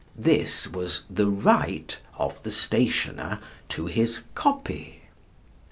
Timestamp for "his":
3.85-4.23